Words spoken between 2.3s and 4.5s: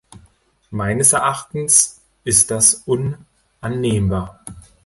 das unannehmbar.